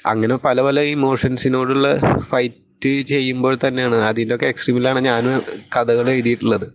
അങ്ങനെ 0.07 0.37
പല 0.37 0.61
പല 0.61 0.81
ഇമോഷൻസിനോടുള്ള 0.81 1.99
ഫൈറ്റ് 2.21 3.03
ചെയ്യുമ്പോൾ 3.09 3.59
തന്നെയാണ്. 3.69 3.95
അതിന്റെയൊക്കെ 3.95 4.47
എക്സ്ട്രീമിലാണ് 4.47 5.01
ഞാൻ 5.01 5.43
കഥകൾ 5.77 6.11
എഴുതിയിട്ടുള്ളത്. 6.11 6.67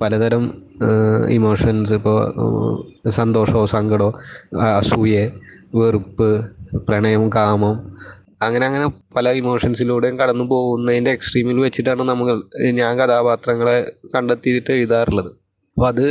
പലതരം 0.00 0.44
ഇമോഷൻസ് 1.28 1.92
ഇപ്പോൾ 1.92 2.18
സന്തോഷമോ 3.10 3.66
സങ്കടമോ 3.66 4.10
അസൂയ 4.76 5.30
വെറുപ്പ് 5.74 6.28
പ്രണയം 6.88 7.30
കാമം 7.34 7.74
അങ്ങനെ 8.42 8.66
അങ്ങനെ 8.66 8.86
പല 9.16 9.28
ഇമോഷൻസിലൂടെയും 9.32 10.18
കടന്നു 10.18 10.44
പോകുന്നതിന്റെ 10.44 11.10
എക്സ്ട്രീമിൽ 11.10 11.60
വെച്ചിട്ടാണ് 11.60 12.02
നമ്മൾ 12.02 12.42
ഞാൻ 12.70 12.92
കഥാപാത്രങ്ങളെ 12.98 13.92
കണ്ടെത്തിയിട്ട് 14.14 14.70
എഴുതാറുള്ളത്. 14.70 15.30
അപ്പോൾ 15.76 15.88
അത് 15.88 16.06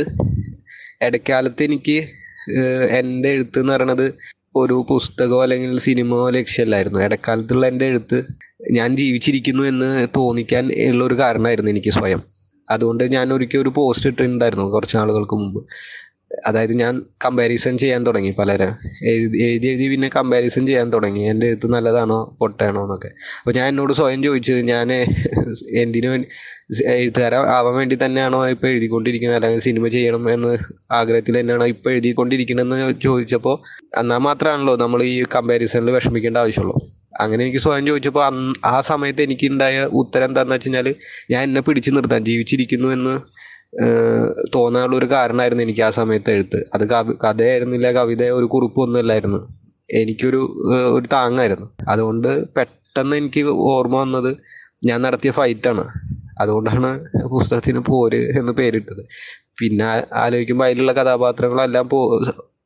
ഇടക്കാലത്ത് 1.02 1.62
എനിക്ക് 1.62 1.96
എന്റെ 3.00 3.28
എഴുത്ത് 3.28 3.58
എന്ന് 3.60 3.72
പറയണത് 3.72 4.06
ഒരു 4.56 4.76
പുസ്തകമോ 4.88 5.42
അല്ലെങ്കിൽ 5.42 5.78
സിനിമയോ 5.78 6.30
ലക്ഷ്യമല്ലായിരുന്നു. 6.30 7.00
ഇടക്കാലത്തുള്ള 7.00 7.66
എന്റെ 7.66 7.86
എഴുത്ത് 7.86 8.18
ഞാൻ 8.70 8.96
ജീവിച്ചിരിക്കുന്നു 8.96 9.62
എന്ന് 9.62 10.08
തോന്നിക്കാൻ 10.16 10.64
ഉള്ള 10.90 11.04
ഒരു 11.04 11.14
കാരണമായിരുന്നു 11.14 11.70
എനിക്ക് 11.70 11.92
സ്വയം. 11.98 12.22
അതുകൊണ്ട് 12.68 13.04
ഞാൻ 13.12 13.32
ഒരിക്കൽ 13.32 13.58
ഒരു 13.58 13.72
പോസ്റ്റ് 13.76 14.08
ഇട്ടിട്ടുണ്ടായിരുന്നു 14.08 14.66
കുറച്ച് 14.70 14.96
നാളുകൾക്ക് 14.96 15.36
മുമ്പ്. 15.36 15.60
അതായത് 16.30 16.72
ഞാൻ 16.72 16.94
കമ്പാരിസൺ 17.24 17.78
ചെയ്യാൻ 17.78 18.06
തുടങ്ങി 18.06 18.30
പലരെ. 18.30 18.68
എഴുതി 19.10 19.38
എഴുതി 19.46 19.66
എഴുതി 19.70 19.86
പിന്നെ 19.92 20.08
കമ്പാരിസൺ 20.16 20.62
ചെയ്യാൻ 20.68 20.88
തുടങ്ങി. 20.92 21.22
എന്റെ 21.30 21.46
എഴുത്ത് 21.46 21.68
നല്ലതാണോ 21.74 22.18
പൊട്ടയാണോ 22.40 22.82
എന്നൊക്കെ. 22.86 23.10
അപ്പോൾ 23.40 23.54
ഞാൻ 23.58 23.68
എന്നോട് 23.68 23.92
സ്വയം 24.00 24.22
ചോദിച്ചത് 24.22 24.60
ഞാൻ 24.72 24.92
എന്തിനു 25.82 26.10
എഴുത്തുകാരൻ 26.96 27.44
ആവാൻ 27.56 27.74
വേണ്ടി 27.78 27.96
തന്നെയാണോ 28.04 28.40
ഇപ്പോൾ 28.54 28.68
എഴുതിക്കൊണ്ടിരിക്കുന്നത്? 28.68 29.38
അല്ലെങ്കിൽ 29.38 29.64
സിനിമ 29.68 29.88
ചെയ്യണം 29.96 30.24
എന്ന് 30.34 30.52
ആഗ്രഹത്തിൽ 30.92 31.36
തന്നെയാണോ 31.40 31.66
ഇപ്പോൾ 31.74 31.90
എഴുതിക്കൊണ്ടിരിക്കണമെന്ന് 31.90 32.94
ചോദിച്ചപ്പോൾ 33.06 33.56
എന്നാൽ 34.00 34.22
മാത്രമാണല്ലോ 34.28 34.76
നമ്മൾ 34.76 35.02
ഈ 35.12 35.16
കമ്പാരിസണിൽ 35.36 35.90
വിഷമിക്കേണ്ട 35.90 36.38
ആവശ്യമുള്ളൂ. 36.44 36.76
അങ്ങനെ 37.20 37.40
എനിക്ക് 37.44 37.58
സ്വയം 37.58 37.84
ചോദിച്ചപ്പോൾ 37.86 38.24
ആ 38.64 38.80
സമയത്ത് 38.80 39.22
എനിക്കുണ്ടായ 39.22 39.82
ഉത്തരം 40.02 40.28
എന്താണെന്ന് 40.30 40.56
വെച്ച് 40.56 40.68
കഴിഞ്ഞാൽ 40.68 40.88
ഞാൻ 41.32 41.42
എന്നെ 41.48 41.60
പിടിച്ചു 41.60 41.90
നിർത്താൻ 41.90 42.24
ജീവിച്ചിരിക്കുന്നു 42.24 42.88
എന്ന് 42.96 43.14
തോന്നാനുള്ള 44.54 44.96
ഒരു 44.96 45.06
കാരണമായിരുന്നു 45.06 45.64
എനിക്ക് 45.64 45.80
ആ 45.80 45.90
സമയത്ത് 45.90 46.30
എഴുത്ത്. 46.30 46.64
അത് 46.74 46.88
കവി 46.90 47.12
കഥയായിരുന്നില്ല 47.24 47.92
കവിത 47.92 48.30
ഒരു 48.30 48.44
കുറിപ്പൊന്നുമല്ലായിരുന്നു. 48.44 49.40
എനിക്കൊരു 49.90 50.36
എനിക്ക് 50.36 50.96
ഒരു 50.98 51.06
താങ്ങായിരുന്നു. 51.12 51.66
അതുകൊണ്ട് 51.88 52.54
പെട്ടെന്ന് 52.54 53.16
എനിക്ക് 53.16 53.40
ഓർമ്മ 53.44 53.96
വന്നത് 53.96 54.36
ഞാൻ 54.84 55.02
നടത്തിയ 55.02 55.30
ഫൈറ്റാണ്. 55.30 55.84
അതുകൊണ്ടാണ് 56.40 56.90
പുസ്തകത്തിന് 57.30 57.78
പോര് 57.78 58.38
എന്ന് 58.38 58.52
പേരിട്ടത്. 58.52 59.02
പിന്നെ 59.60 59.84
ആലോചിക്കുമ്പോൾ 60.14 60.64
അതിലുള്ള 60.64 60.92
കഥാപാത്രങ്ങളെല്ലാം 60.92 61.88
പോ 61.88 62.20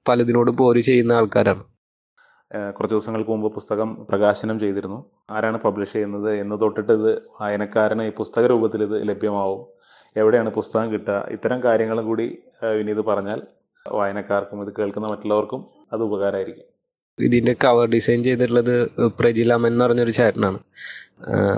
പലതിനോടും 0.09 0.57
പോര് 0.57 0.81
ചെയ്യുന്ന 0.81 1.13
ആൾക്കാരാണ്. 1.13 1.65
കുറച്ച് 2.77 2.95
ദിവസങ്ങൾക്ക് 2.95 3.31
മുമ്പ് 3.31 3.55
പുസ്തകം 3.55 4.07
പ്രകാശനം 4.11 4.61
ചെയ്തിരുന്നു. 4.61 5.05
ആരാണ് 5.31 5.59
പബ്ലിഷ് 5.59 5.93
ചെയ്യുന്നത്? 5.93 6.35
എന്ന് 6.41 6.61
തൊട്ടിട്ട് 6.61 6.93
ഇത് 6.93 7.11
വായനക്കാരന് 7.41 8.03
ഈ 8.03 8.11
പുസ്തക 8.11 8.47
രൂപത്തിൽ 8.47 8.83
ഇത് 8.83 9.09
ലഭ്യമാവും. 9.09 9.74
എവിടെയാണ് 10.17 10.51
പുസ്തകം 10.51 10.93
കിട്ടുക? 10.93 11.29
ഇത്തരം 11.31 11.63
കാര്യങ്ങളും 11.63 12.07
കൂടി 12.07 12.39
വിനീത് 12.65 13.05
പറഞ്ഞാൽ 13.05 13.43
വായനക്കാർക്കും 13.87 14.67
ഇത് 14.67 14.75
കേൾക്കുന്ന 14.79 15.09
മറ്റുള്ളവർക്കും 15.09 15.67
അത് 15.93 16.03
ഉപകാരമായിരിക്കും. 16.03 16.65
ഇതിന്റെ 17.21 17.53
കവർ 17.65 17.89
ഡിസൈൻ 17.89 18.25
ചെയ്തിട്ടുള്ളത് 18.25 18.91
പ്രജിലമൻ 19.19 19.73
എന്ന് 19.73 19.85
പറഞ്ഞൊരു 19.85 20.11
ചേട്ടനാണ്. 20.11 20.59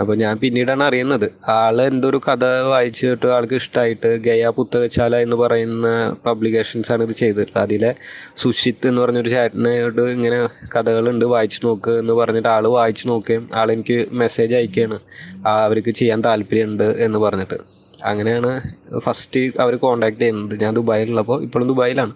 അപ്പൊ 0.00 0.14
ഞാൻ 0.14 0.38
പിന്നീടാണ് 0.38 0.82
അറിയുന്നത്. 0.82 1.32
ആൾ 1.48 1.82
എന്തൊരു 1.82 2.20
കഥ 2.28 2.44
വായിച്ചിട്ട് 2.44 3.26
ആൾക്ക് 3.26 3.54
ഇഷ്ടമായിട്ട് 3.54 4.16
ഗയ 4.16 4.48
പുത്തകശാല 4.48 5.16
എന്ന് 5.16 5.36
പറയുന്ന 5.36 6.16
പബ്ലിക്കേഷൻസ് 6.26 6.92
ആണ് 6.92 7.02
ഇത് 7.02 7.14
ചെയ്തിട്ടുള്ളത്. 7.16 7.62
അതിലെ 7.62 7.94
സുഷിത്ത് 8.36 8.88
എന്ന് 8.88 9.02
പറഞ്ഞൊരു 9.02 9.28
ചേട്ടനോട് 9.28 10.00
ഇങ്ങനെ 10.00 10.46
കഥകളുണ്ട് 10.76 11.24
വായിച്ചു 11.24 11.60
നോക്ക് 11.64 11.90
എന്ന് 11.90 12.12
പറഞ്ഞിട്ട് 12.12 12.48
ആൾ 12.48 12.66
വായിച്ചു 12.66 13.08
നോക്കുകയും 13.08 13.48
ആളെനിക്ക് 13.54 14.06
മെസ്സേജ് 14.12 14.54
അയക്കുകയാണ്. 14.54 15.00
അവർക്ക് 15.46 15.90
ചെയ്യാൻ 15.90 16.20
താല്പര്യമുണ്ട് 16.24 16.84
എന്ന് 16.84 17.18
പറഞ്ഞിട്ട്. 17.18 17.76
അങ്ങനെയാണ് 18.04 18.60
ഫസ്റ്റ് 18.98 19.40
അവർ 19.60 19.76
കോണ്ടാക്ട് 19.76 20.18
ചെയ്യുന്നത്. 20.18 20.60
ഞാൻ 20.60 20.74
ദുബായിലുള്ളപ്പോൾ 20.74 21.42
ഇപ്പോഴും 21.42 21.68
ദുബായിലാണ്. 21.68 22.12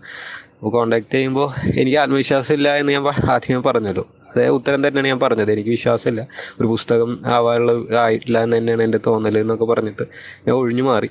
അപ്പോൾ 0.54 0.70
കോണ്ടാക്ട് 0.70 1.14
ചെയ്യുമ്പോൾ 1.14 1.70
എനിക്ക് 1.76 1.98
ആത്മവിശ്വാസം 1.98 2.54
ഇല്ല 2.54 2.76
എന്ന് 2.76 2.92
ഞാൻ 2.92 3.08
ആദ്യം 3.30 3.62
പറഞ്ഞല്ലോ. 3.62 4.08
അതേ 4.36 4.48
ഉത്തരം 4.48 4.88
തന്നെയാണ് 4.88 5.08
ഞാൻ 5.08 5.20
പറഞ്ഞത്. 5.20 5.52
എനിക്ക് 5.52 5.70
വിശ്വാസമില്ല. 5.70 6.26
ഒരു 6.60 6.66
പുസ്തകം 6.66 7.20
ആവാനുള്ള 7.26 7.96
ആയിട്ടില്ല 7.98 8.42
എന്ന് 8.42 8.56
തന്നെയാണ് 8.56 8.82
എന്റെ 8.82 8.98
തോന്നൽ 9.06 9.38
എന്നൊക്കെ 9.38 9.64
പറഞ്ഞിട്ട് 9.64 10.02
ഞാൻ 10.48 10.56
ഒഴിഞ്ഞു 10.56 10.82
മാറി. 10.82 11.10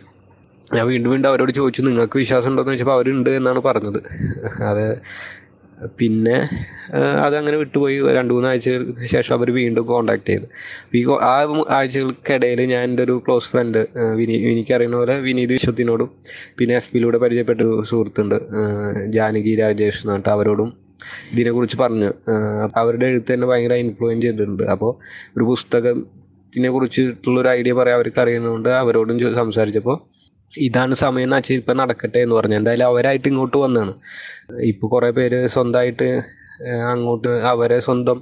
ഞാൻ 0.74 0.88
വീണ്ടും 0.88 1.12
വീണ്ടും 1.12 1.30
അവരോട് 1.30 1.52
ചോദിച്ചു 1.52 1.82
നിങ്ങൾക്ക് 1.82 2.18
വിശ്വാസം 2.18 2.50
ഉണ്ടോ 2.50 2.62
എന്ന് 2.62 2.72
ചോദിച്ചപ്പോൾ 2.72 2.94
അവരുണ്ട് 2.94 3.30
എന്നാണ് 3.30 3.60
പറഞ്ഞത്. 3.60 4.00
അത്. 4.64 5.02
പിന്നെ 6.00 6.36
അതങ്ങനെ 7.26 7.58
വിട്ടുപോയി. 7.62 7.98
രണ്ട് 8.18 8.32
മൂന്ന് 8.34 8.48
ആഴ്ചകൾക്ക് 8.50 9.06
ശേഷം 9.14 9.34
അവർ 9.38 9.50
വീണ്ടും 9.58 9.86
കോണ്ടാക്ട് 9.92 10.26
ചെയ്തു. 10.30 10.48
ഈ 11.00 11.02
ആ 11.30 11.36
ആഴ്ചകൾക്കിടയിൽ 11.78 12.62
ഞാൻ 12.74 12.84
എന്റെ 12.90 13.04
ഒരു 13.08 13.16
ക്ലോസ് 13.26 13.50
ഫ്രണ്ട് 13.52 13.80
വിനി 14.20 14.36
എനിക്കറിയുന്ന 14.52 14.98
പോലെ 15.02 15.16
വിനീത് 15.28 15.54
വിശ്വത്തിനോടും 15.58 16.10
പിന്നെ 16.60 16.76
എഫ് 16.80 16.92
ബിയിലൂടെ 16.94 17.20
പരിചയപ്പെട്ട 17.24 17.60
ഒരു 17.68 17.84
സുഹൃത്തുണ്ട് 17.92 18.38
ജാനകി 19.18 19.54
രാജേഷ് 19.62 20.00
എന്ന് 20.02 20.14
പറഞ്ഞിട്ട് 20.14 20.34
അവരോടും 20.38 20.70
ഇതിനെക്കുറിച്ച് 21.34 21.78
പറഞ്ഞു. 21.84 22.10
അവരുടെ 22.82 23.06
എഴുത്ത് 23.12 23.30
തന്നെ 23.34 23.48
ഭയങ്കര 23.52 23.76
ഇൻഫ്ലുവൻസ് 23.84 24.24
ചെയ്തിട്ടുണ്ട്. 24.26 24.64
അപ്പോൾ 24.74 24.92
ഒരു 25.38 25.44
പുസ്തകത്തിനെ 25.52 26.70
കുറിച്ചിട്ടുള്ള 26.76 27.38
ഒരു 27.42 27.50
ഐഡിയ 27.58 27.74
പറയാൻ 27.80 27.98
അവർക്ക് 28.00 28.22
അറിയുന്നതുകൊണ്ട് 28.24 28.70
അവരോടും 28.84 29.18
സംസാരിച്ചപ്പോൾ 29.42 29.98
ഇതാണ് 30.68 30.94
സമയം 31.04 31.26
എന്ന് 31.28 31.38
വെച്ചാൽ 31.38 31.56
ഇപ്പം 31.56 31.78
നടക്കട്ടെ 31.78 32.20
എന്ന് 32.26 32.36
പറഞ്ഞു. 32.36 32.56
എന്തായാലും 32.56 32.88
അവരായിട്ട് 32.92 33.28
ഇങ്ങോട്ട് 33.28 33.58
വന്നാണ്. 33.58 33.94
ഇപ്പോൾ 34.72 34.88
കുറേ 34.94 35.10
പേര് 35.18 35.48
സ്വന്തമായിട്ട് 35.56 36.10
അങ്ങോട്ട് 36.94 37.34
അവരെ 37.52 37.80
സ്വന്തം 37.80 38.18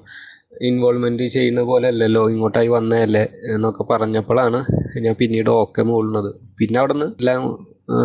ഇൻവോൾവ്മെന്റ് 0.70 1.26
ചെയ്യുന്ന 1.36 1.62
പോലെ 1.62 1.88
അല്ലല്ലോ 1.94 2.30
ഇങ്ങോട്ടായി 2.30 2.68
വന്നതല്ലേ 2.68 3.24
എന്നൊക്കെ 3.54 3.84
പറഞ്ഞപ്പോഴാണ് 3.94 4.60
ഞാൻ 5.06 5.16
പിന്നീട് 5.22 5.50
ഓക്കെ 5.50 5.82
മൂളുന്നത്. 5.92 6.30
പിന്നെ 6.60 6.80
അവിടെ 6.80 6.94
നിന്ന് 6.94 7.08
എല്ലാ 7.20 7.36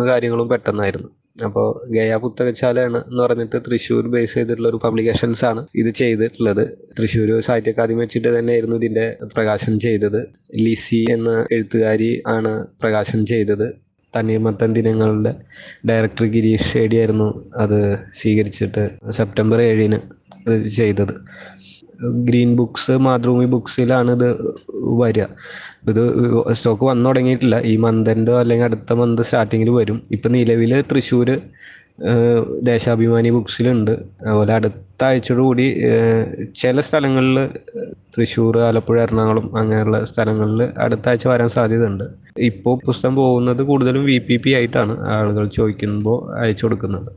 കാര്യങ്ങളും 0.09 0.49
പെട്ടെന്നായിരുന്നു. 0.53 1.09
അപ്പോൾ 1.45 1.67
ഗയ 1.95 2.15
പുസ്തകശാലയാണ് 2.23 2.97
എന്ന് 3.09 3.21
പറഞ്ഞിട്ട് 3.23 3.57
തൃശ്ശൂർ 3.67 4.07
ബേസ് 4.13 4.33
ചെയ്തിട്ടുള്ള 4.33 4.67
ഒരു 4.67 4.79
പബ്ലിക്കേഷൻസ് 4.83 5.45
ആണ് 5.45 5.61
ഇത് 5.81 5.89
ചെയ്തിട്ടുള്ളത്. 6.01 6.63
തൃശ്ശൂർ 6.97 7.29
സാഹിത്യ 7.47 7.71
അക്കാദമി 7.73 7.99
വെച്ചിട്ട് 8.03 8.29
തന്നെയായിരുന്നു 8.37 8.75
ഇതിന്റെ 8.75 9.05
പ്രകാശനം 9.35 9.79
ചെയ്തത്. 9.79 10.19
ലിസി 10.65 11.01
എന്ന 11.15 11.31
എഴുത്തുകാരി 11.51 12.21
ആണ് 12.35 12.51
പ്രകാശനം 12.83 13.25
ചെയ്തത്. 13.25 13.67
തണ്ണീർമത്തൻ 14.15 14.73
ദിനങ്ങളുടെ 14.73 15.31
ഡയറക്ടർ 15.89 16.25
ഗിരീഷ് 16.25 16.69
ഷേഡിയായിരുന്നു 16.73 17.27
അത് 17.55 17.79
സ്വീകരിച്ചിട്ട് 18.21 18.83
സെപ്റ്റംബർ 19.09 19.61
ഏഴിന് 19.61 19.99
ചെയ്തത്. 20.77 21.13
ഗ്രീൻ 22.27 22.55
ബുക്സ് 22.55 22.91
മാതൃഭൂമി 22.91 23.45
ബുക്സിലാണ് 23.45 24.11
ഇത് 24.11 24.29
വരിക. 25.01 25.25
ഇത് 25.89 26.01
സ്റ്റോക്ക് 26.53 26.83
വന്നു 26.83 27.09
തുടങ്ങിയിട്ടില്ല. 27.09 27.57
ഈ 27.71 27.75
മന്തിന്റെ 27.85 28.33
അല്ലെങ്കിൽ 28.41 28.65
അടുത്ത 28.65 28.93
മന്ത് 28.93 29.21
സ്റ്റാർട്ടിങ്ങിൽ 29.21 29.69
വരും. 29.79 29.97
ഇപ്പം 30.11 30.31
നിലവിൽ 30.31 30.73
തൃശ്ശൂർ 30.91 31.29
ദേശാഭിമാനി 32.69 33.29
ബുക്സിലുണ്ട്. 33.35 33.91
അതുപോലെ 34.25 34.53
അടുത്ത 34.57 34.79
ആഴ്ചയോടുകൂടി 35.07 35.65
കൂടി 35.69 36.45
ചില 36.61 36.79
സ്ഥലങ്ങളിൽ 36.87 37.37
തൃശ്ശൂർ 38.13 38.55
ആലപ്പുഴ 38.67 38.97
എറണാകുളം 39.03 39.45
അങ്ങനെയുള്ള 39.59 39.97
സ്ഥലങ്ങളിൽ 40.09 40.61
അടുത്ത 40.85 41.07
ആഴ്ച 41.11 41.25
വരാൻ 41.31 41.49
സാധ്യതയുണ്ട്. 41.55 42.05
ഇപ്പോൾ 42.49 42.75
പുസ്തകം 42.87 43.15
പോകുന്നത് 43.19 43.61
കൂടുതലും 43.69 44.05
വി 44.09 44.17
പി 44.27 44.37
പി 44.43 44.51
ആയിട്ടാണ് 44.57 44.95
ആളുകൾ 45.15 45.45
ചോദിക്കുമ്പോൾ 45.57 46.17
അയച്ചു 46.41 46.65
കൊടുക്കുന്നത്. 46.65 47.09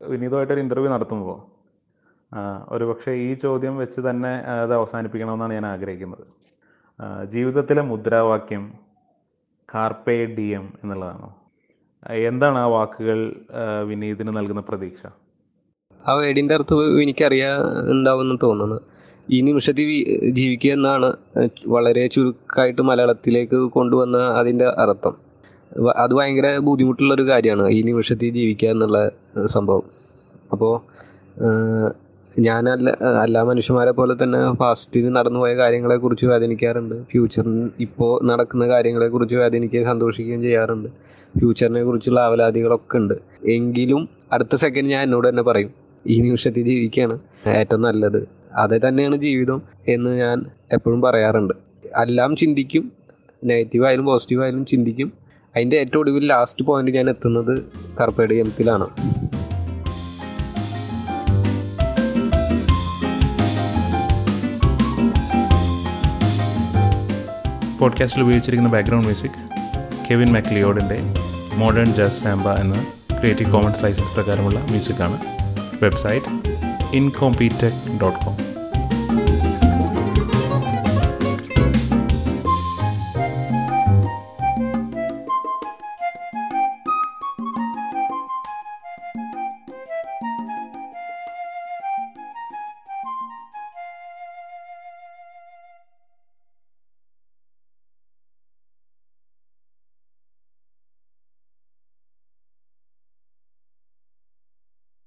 വിനീതമായിട്ടൊരു 0.00 0.62
ഇന്റർവ്യൂ 0.64 0.90
നടത്തുമ്പോൾ 0.94 1.38
ഒരു 2.74 2.84
പക്ഷേ 2.90 3.12
ഈ 3.26 3.30
ചോദ്യം 3.44 3.74
വെച്ച് 3.82 4.00
തന്നെ 4.08 4.32
അത് 4.54 4.72
അവസാനിപ്പിക്കണമെന്നാണ് 4.78 5.54
ഞാൻ 5.58 5.66
ആഗ്രഹിക്കുന്നത്. 5.74 6.24
ജീവിതത്തിലെ 7.34 7.82
മുദ്രാവാക്യം 7.90 8.64
കാർപേ 9.68 10.16
ഡി 10.36 10.48
എം 10.58 10.66
ആ, 10.84 11.28
എന്താണ് 12.10 12.58
ആ 12.58 12.66
വാക്കുകൾ 12.66 13.32
വിനീതിന് 13.84 14.36
നൽകുന്ന 14.36 14.60
പ്രതീക്ഷ? 14.60 15.06
ആ 16.08 16.14
വേടിന്റെ 16.14 16.54
അർത്ഥം 16.54 17.02
എനിക്കറിയാൻ 17.02 17.60
ഉണ്ടാവുമെന്ന് 17.90 18.36
തോന്നുന്നു. 18.42 18.80
ഈ 19.30 19.40
നിമിഷത്തിൽ 19.40 19.90
ജീവിക്കുക 20.30 20.70
എന്നാണ് 20.70 21.16
വളരെ 21.66 22.06
ചുരുക്കമായിട്ട് 22.06 22.82
മലയാളത്തിലേക്ക് 22.82 23.56
കൊണ്ടുവന്ന 23.56 24.16
അതിന്റെ 24.16 24.64
അർത്ഥം. 24.64 25.14
അത് 25.96 26.12
ഭയങ്കര 26.14 26.58
ബുദ്ധിമുട്ടുള്ള 26.58 27.14
ഒരു 27.14 27.28
കാര്യമാണ് 27.28 27.68
ഈ 27.68 27.82
നിമിഷത്തിൽ 27.82 28.32
ജീവിക്കുക 28.32 28.68
എന്നുള്ള 28.68 29.10
സംഭവം. 29.46 29.82
അപ്പോൾ 30.52 30.80
ഞാനല്ല 32.38 32.90
എല്ലാ 33.24 33.42
മനുഷ്യന്മാരെ 33.42 33.90
പോലെ 33.90 34.14
തന്നെ 34.22 34.50
പാസ്റ്റിൽ 34.50 35.08
നടന്നുപോയ 35.08 35.56
കാര്യങ്ങളെക്കുറിച്ച് 35.56 36.26
വേദനിക്കാറുണ്ട്. 36.26 37.04
ഫ്യൂച്ചറിൽ 37.04 37.70
ഇപ്പോൾ 37.80 38.26
നടക്കുന്ന 38.26 38.68
കാര്യങ്ങളെക്കുറിച്ച് 38.68 39.36
വേദനിക്കുകയും 39.36 39.84
സന്തോഷിക്കുകയും 39.84 40.42
ചെയ്യാറുണ്ട്. 40.42 40.88
ഫ്യൂച്ചറിനെ 41.38 41.82
കുറിച്ചുള്ള 41.82 42.20
ആവലാതികളൊക്കെ 42.20 42.96
ഉണ്ട്. 42.96 43.14
എങ്കിലും 43.48 44.08
അടുത്ത 44.32 44.56
സെക്കൻഡ് 44.56 44.88
ഞാൻ 44.88 45.02
എന്നോട് 45.02 45.28
തന്നെ 45.28 45.42
പറയും 45.42 45.70
ഈ 46.06 46.20
നിമിഷത്തിൽ 46.20 46.62
ജീവിക്കുകയാണ് 46.62 47.18
ഏറ്റവും 47.48 47.82
നല്ലത്. 47.82 48.28
അതേ 48.54 48.80
തന്നെയാണ് 48.88 49.16
ജീവിതം 49.16 49.62
എന്ന് 49.88 50.10
ഞാൻ 50.10 50.44
എപ്പോഴും 50.72 51.00
പറയാറുണ്ട്. 51.00 51.54
എല്ലാം 52.02 52.36
ചിന്തിക്കും 52.36 52.92
നെഗറ്റീവ് 53.44 53.86
ആയാലും 53.86 54.04
പോസിറ്റീവ് 54.04 54.42
ആയാലും 54.42 54.66
ചിന്തിക്കും. 54.66 55.12
അതിന്റെ 55.56 55.76
ഏറ്റവും 55.76 56.00
ഒടുവിൽ 56.00 56.26
ലാസ്റ്റ് 56.26 56.64
പോയിന്റ് 56.64 56.92
ഞാൻ 56.92 57.08
എത്തുന്നത് 57.08 57.62
കർപ്പേഡിയത്തിലാണ് 58.00 58.86
പോഡ്കാസ്റ്റിൽ 67.80 68.22
ഉപയോഗിച്ചിരിക്കുന്ന 68.22 68.72
ബാക്ക്ഗ്രൗണ്ട് 68.72 69.06
മ്യൂസിക് 69.06 69.53
കെവിൻ 70.10 70.32
മെക്ലിയോഡിന്റെ 70.32 70.98
മോഡേൺ 71.54 71.86
ജാസ് 71.86 72.24
സാമ്പ 72.24 72.52
എന്ന 72.54 72.86
ക്രിയേറ്റീവ് 73.18 73.52
കോമൺസ് 73.52 73.84
ലൈസൻസ് 73.84 74.14
പ്രകാരമുള്ള 74.14 74.58
മ്യൂസിക്കാണ്. 74.58 75.18
Website 75.84 76.26
incompetech 76.96 78.00
dot 78.00 78.18
com. 78.24 78.53